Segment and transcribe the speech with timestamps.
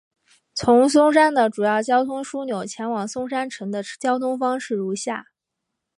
[0.55, 5.27] 从松山的主要交通枢纽前往松山城的交通方式如下。